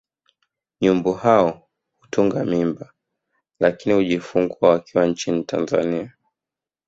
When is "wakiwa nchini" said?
4.69-5.43